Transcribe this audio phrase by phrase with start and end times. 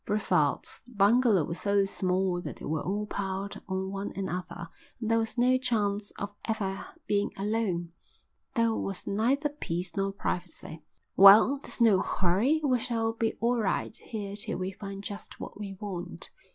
[0.03, 4.67] Brevald's bungalow was so small that they were all piled on one another,
[4.99, 7.91] and there was no chance of ever being alone.
[8.55, 10.81] There was neither peace nor privacy.
[11.15, 12.61] "Well, there's no hurry.
[12.63, 16.31] We shall be all right here till we find just what we want."